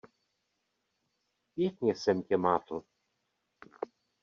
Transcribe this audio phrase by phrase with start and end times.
[1.55, 2.83] Pěkně jsem tě mátl.